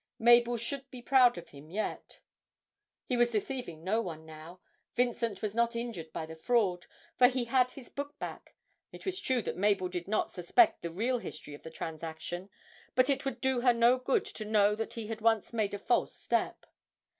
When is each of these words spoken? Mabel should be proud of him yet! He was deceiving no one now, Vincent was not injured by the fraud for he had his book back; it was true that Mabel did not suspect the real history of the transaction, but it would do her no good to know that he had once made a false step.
Mabel 0.17 0.57
should 0.57 0.89
be 0.89 1.03
proud 1.03 1.37
of 1.37 1.49
him 1.49 1.69
yet! 1.69 2.21
He 3.05 3.15
was 3.15 3.29
deceiving 3.29 3.83
no 3.83 4.01
one 4.01 4.25
now, 4.25 4.59
Vincent 4.95 5.43
was 5.43 5.53
not 5.53 5.75
injured 5.75 6.11
by 6.11 6.25
the 6.25 6.35
fraud 6.35 6.87
for 7.19 7.27
he 7.27 7.45
had 7.45 7.69
his 7.69 7.87
book 7.87 8.17
back; 8.17 8.55
it 8.91 9.05
was 9.05 9.19
true 9.19 9.43
that 9.43 9.57
Mabel 9.57 9.89
did 9.89 10.07
not 10.07 10.31
suspect 10.31 10.81
the 10.81 10.89
real 10.89 11.19
history 11.19 11.53
of 11.53 11.61
the 11.61 11.69
transaction, 11.69 12.49
but 12.95 13.11
it 13.11 13.25
would 13.25 13.41
do 13.41 13.61
her 13.61 13.73
no 13.75 13.99
good 13.99 14.25
to 14.25 14.43
know 14.43 14.73
that 14.73 14.93
he 14.93 15.05
had 15.05 15.21
once 15.21 15.53
made 15.53 15.75
a 15.75 15.77
false 15.77 16.15
step. 16.15 16.65